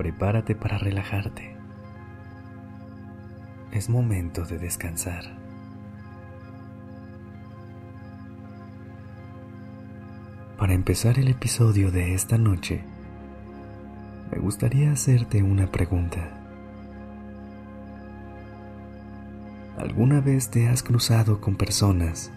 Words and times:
Prepárate 0.00 0.54
para 0.54 0.78
relajarte. 0.78 1.54
Es 3.70 3.90
momento 3.90 4.46
de 4.46 4.58
descansar. 4.58 5.24
Para 10.56 10.72
empezar 10.72 11.18
el 11.18 11.28
episodio 11.28 11.90
de 11.90 12.14
esta 12.14 12.38
noche, 12.38 12.82
me 14.32 14.38
gustaría 14.38 14.90
hacerte 14.90 15.42
una 15.42 15.70
pregunta. 15.70 16.30
¿Alguna 19.76 20.22
vez 20.22 20.48
te 20.48 20.66
has 20.68 20.82
cruzado 20.82 21.42
con 21.42 21.56
personas 21.56 22.32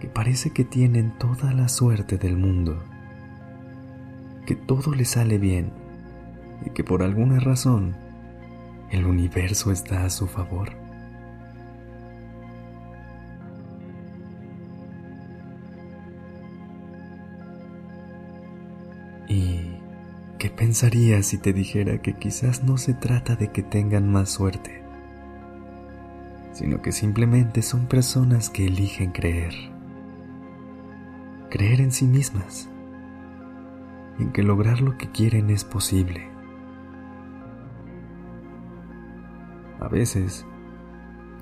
que 0.00 0.08
parece 0.08 0.48
que 0.48 0.64
tienen 0.64 1.10
toda 1.18 1.52
la 1.52 1.68
suerte 1.68 2.16
del 2.16 2.38
mundo, 2.38 2.82
que 4.46 4.54
todo 4.56 4.94
les 4.94 5.10
sale 5.10 5.36
bien 5.36 5.84
y 6.64 6.70
que 6.70 6.84
por 6.84 7.02
alguna 7.02 7.40
razón 7.40 7.96
el 8.90 9.06
universo 9.06 9.72
está 9.72 10.04
a 10.04 10.10
su 10.10 10.26
favor. 10.26 10.70
¿Y 19.28 19.78
qué 20.38 20.50
pensarías 20.50 21.26
si 21.26 21.38
te 21.38 21.52
dijera 21.52 21.98
que 21.98 22.14
quizás 22.14 22.62
no 22.62 22.78
se 22.78 22.94
trata 22.94 23.34
de 23.34 23.50
que 23.50 23.62
tengan 23.62 24.10
más 24.10 24.30
suerte, 24.30 24.82
sino 26.52 26.80
que 26.80 26.92
simplemente 26.92 27.62
son 27.62 27.86
personas 27.86 28.50
que 28.50 28.66
eligen 28.66 29.10
creer? 29.10 29.76
creer 31.56 31.80
en 31.80 31.92
sí 31.92 32.06
mismas, 32.06 32.68
en 34.18 34.32
que 34.32 34.42
lograr 34.42 34.80
lo 34.80 34.98
que 34.98 35.10
quieren 35.10 35.50
es 35.50 35.64
posible. 35.64 36.35
A 39.86 39.88
veces, 39.88 40.44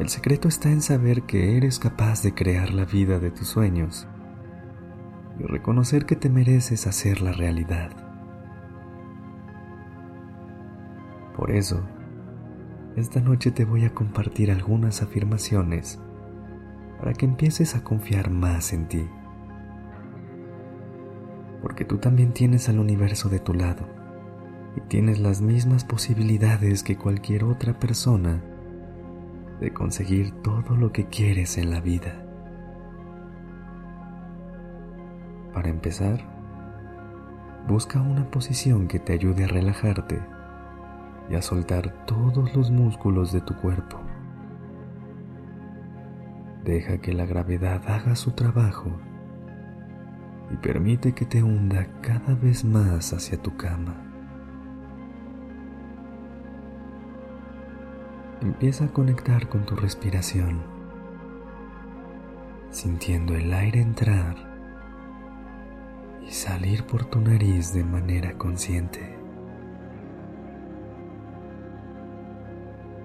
el 0.00 0.08
secreto 0.08 0.48
está 0.48 0.68
en 0.68 0.82
saber 0.82 1.22
que 1.22 1.56
eres 1.56 1.78
capaz 1.78 2.24
de 2.24 2.34
crear 2.34 2.74
la 2.74 2.84
vida 2.84 3.20
de 3.20 3.30
tus 3.30 3.46
sueños 3.46 4.08
y 5.38 5.44
reconocer 5.44 6.06
que 6.06 6.16
te 6.16 6.28
mereces 6.28 6.88
hacer 6.88 7.20
la 7.20 7.30
realidad. 7.30 7.92
Por 11.36 11.52
eso, 11.52 11.86
esta 12.96 13.20
noche 13.20 13.52
te 13.52 13.64
voy 13.64 13.84
a 13.84 13.94
compartir 13.94 14.50
algunas 14.50 15.02
afirmaciones 15.02 16.00
para 16.98 17.12
que 17.12 17.26
empieces 17.26 17.76
a 17.76 17.84
confiar 17.84 18.28
más 18.28 18.72
en 18.72 18.88
ti. 18.88 19.08
Porque 21.62 21.84
tú 21.84 21.98
también 21.98 22.32
tienes 22.32 22.68
al 22.68 22.80
universo 22.80 23.28
de 23.28 23.38
tu 23.38 23.54
lado 23.54 24.01
y 24.76 24.80
tienes 24.82 25.18
las 25.18 25.40
mismas 25.40 25.84
posibilidades 25.84 26.82
que 26.82 26.96
cualquier 26.96 27.44
otra 27.44 27.78
persona 27.78 28.42
de 29.60 29.72
conseguir 29.72 30.32
todo 30.42 30.76
lo 30.76 30.92
que 30.92 31.06
quieres 31.06 31.58
en 31.58 31.70
la 31.70 31.80
vida. 31.80 32.26
Para 35.52 35.68
empezar, 35.68 36.20
busca 37.68 38.00
una 38.00 38.30
posición 38.30 38.88
que 38.88 38.98
te 38.98 39.12
ayude 39.12 39.44
a 39.44 39.48
relajarte 39.48 40.20
y 41.30 41.34
a 41.34 41.42
soltar 41.42 42.06
todos 42.06 42.54
los 42.56 42.70
músculos 42.70 43.32
de 43.32 43.40
tu 43.42 43.54
cuerpo. 43.54 44.00
Deja 46.64 46.98
que 46.98 47.12
la 47.12 47.26
gravedad 47.26 47.82
haga 47.86 48.16
su 48.16 48.32
trabajo 48.32 48.90
y 50.52 50.56
permite 50.56 51.12
que 51.12 51.24
te 51.24 51.42
hunda 51.42 51.86
cada 52.00 52.34
vez 52.34 52.64
más 52.64 53.12
hacia 53.12 53.40
tu 53.40 53.56
cama. 53.56 54.11
Empieza 58.42 58.86
a 58.86 58.88
conectar 58.88 59.48
con 59.48 59.64
tu 59.64 59.76
respiración, 59.76 60.62
sintiendo 62.70 63.36
el 63.36 63.54
aire 63.54 63.80
entrar 63.80 64.34
y 66.26 66.30
salir 66.32 66.84
por 66.84 67.04
tu 67.04 67.20
nariz 67.20 67.72
de 67.72 67.84
manera 67.84 68.36
consciente. 68.36 69.16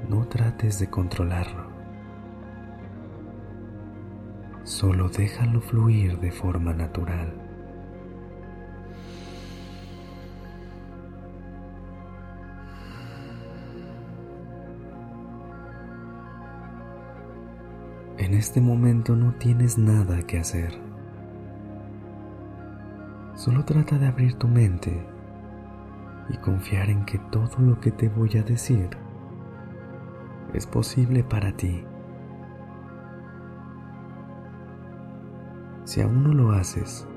No 0.09 0.27
trates 0.27 0.79
de 0.79 0.89
controlarlo. 0.89 1.67
Solo 4.63 5.07
déjalo 5.09 5.61
fluir 5.61 6.19
de 6.19 6.31
forma 6.31 6.73
natural. 6.73 7.46
En 18.17 18.33
este 18.33 18.61
momento 18.61 19.15
no 19.15 19.33
tienes 19.33 19.77
nada 19.77 20.23
que 20.23 20.39
hacer. 20.39 20.73
Solo 23.35 23.63
trata 23.63 23.99
de 23.99 24.07
abrir 24.07 24.33
tu 24.33 24.47
mente 24.47 25.05
y 26.27 26.37
confiar 26.37 26.89
en 26.89 27.05
que 27.05 27.19
todo 27.19 27.59
lo 27.59 27.79
que 27.79 27.91
te 27.91 28.09
voy 28.09 28.35
a 28.37 28.41
decir 28.41 28.89
es 30.53 30.65
posible 30.65 31.23
para 31.23 31.51
ti. 31.51 31.83
Si 35.83 36.01
aún 36.01 36.23
no 36.23 36.33
lo 36.33 36.53
haces, 36.53 37.07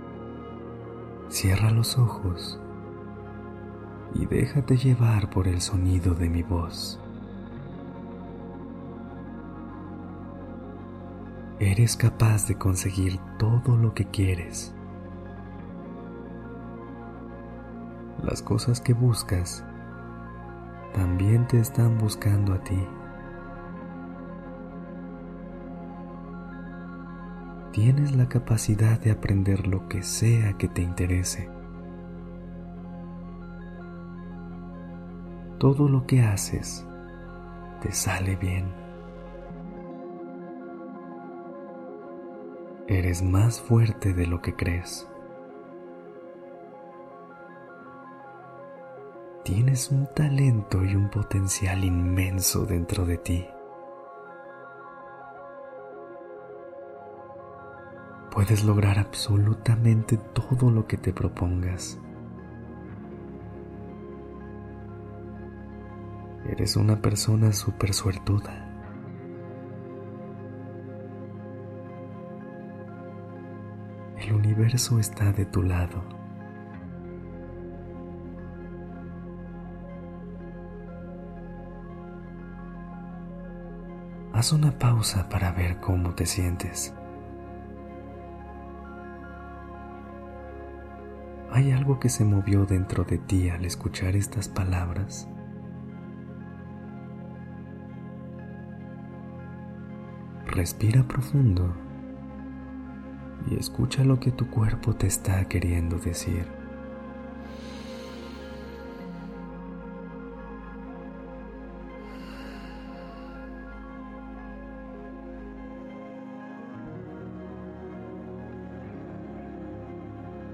cierra 1.28 1.70
los 1.70 1.96
ojos 1.96 2.60
y 4.14 4.26
déjate 4.26 4.76
llevar 4.76 5.30
por 5.30 5.48
el 5.48 5.62
sonido 5.62 6.14
de 6.14 6.28
mi 6.28 6.42
voz. 6.42 7.00
Eres 11.60 11.96
capaz 11.96 12.48
de 12.48 12.56
conseguir 12.56 13.20
todo 13.38 13.76
lo 13.76 13.94
que 13.94 14.06
quieres. 14.06 14.74
Las 18.24 18.42
cosas 18.42 18.80
que 18.80 18.92
buscas 18.92 19.64
también 20.94 21.46
te 21.46 21.60
están 21.60 21.98
buscando 21.98 22.54
a 22.54 22.64
ti. 22.64 22.84
tienes 27.72 28.16
la 28.16 28.28
capacidad 28.28 29.00
de 29.00 29.10
aprender 29.10 29.66
lo 29.66 29.88
que 29.88 30.02
sea 30.02 30.54
que 30.54 30.68
te 30.68 30.82
interese. 30.82 31.48
Todo 35.58 35.88
lo 35.88 36.06
que 36.06 36.22
haces 36.22 36.86
te 37.80 37.92
sale 37.92 38.36
bien. 38.36 38.79
Eres 42.90 43.22
más 43.22 43.60
fuerte 43.60 44.12
de 44.12 44.26
lo 44.26 44.42
que 44.42 44.54
crees. 44.54 45.08
Tienes 49.44 49.90
un 49.90 50.06
talento 50.14 50.84
y 50.84 50.94
un 50.94 51.08
potencial 51.08 51.82
inmenso 51.84 52.66
dentro 52.66 53.06
de 53.06 53.16
ti. 53.16 53.46
puedes 58.30 58.64
lograr 58.64 58.98
absolutamente 58.98 60.16
todo 60.16 60.70
lo 60.70 60.86
que 60.86 60.96
te 60.96 61.12
propongas. 61.12 61.98
Eres 66.48 66.76
una 66.76 67.02
persona 67.02 67.52
súper 67.52 67.92
suertuda. 67.92 68.69
el 74.30 74.36
universo 74.36 75.00
está 75.00 75.32
de 75.32 75.44
tu 75.44 75.62
lado. 75.62 76.04
Haz 84.32 84.52
una 84.52 84.78
pausa 84.78 85.28
para 85.28 85.50
ver 85.52 85.80
cómo 85.80 86.14
te 86.14 86.26
sientes. 86.26 86.94
¿Hay 91.50 91.72
algo 91.72 91.98
que 91.98 92.08
se 92.08 92.24
movió 92.24 92.64
dentro 92.64 93.02
de 93.02 93.18
ti 93.18 93.50
al 93.50 93.64
escuchar 93.64 94.14
estas 94.14 94.48
palabras? 94.48 95.28
Respira 100.46 101.02
profundo 101.02 101.89
y 103.48 103.56
escucha 103.56 104.04
lo 104.04 104.20
que 104.20 104.30
tu 104.30 104.48
cuerpo 104.50 104.94
te 104.94 105.06
está 105.06 105.44
queriendo 105.46 105.98
decir. 105.98 106.46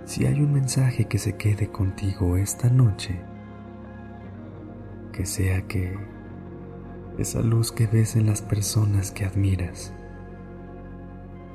Si 0.04 0.24
hay 0.24 0.40
un 0.40 0.52
mensaje 0.52 1.06
que 1.06 1.18
se 1.18 1.36
quede 1.36 1.68
contigo 1.68 2.36
esta 2.36 2.70
noche, 2.70 3.20
que 5.12 5.26
sea 5.26 5.62
que 5.62 5.98
esa 7.18 7.42
luz 7.42 7.72
que 7.72 7.86
ves 7.86 8.16
en 8.16 8.26
las 8.26 8.40
personas 8.40 9.10
que 9.10 9.24
admiras 9.24 9.92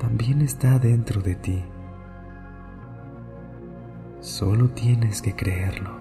también 0.01 0.41
está 0.41 0.79
dentro 0.79 1.21
de 1.21 1.35
ti. 1.35 1.63
Solo 4.19 4.67
tienes 4.69 5.21
que 5.21 5.35
creerlo. 5.35 5.91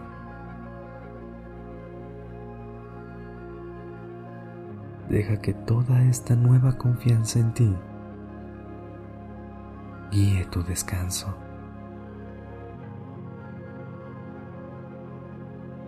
Deja 5.11 5.37
que 5.43 5.53
toda 5.53 6.03
esta 6.05 6.35
nueva 6.35 6.79
confianza 6.79 7.41
en 7.41 7.53
ti 7.53 7.77
guíe 10.11 10.47
tu 10.47 10.63
descanso. 10.63 11.35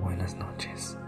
Buenas 0.03 0.37
noches. 0.37 0.99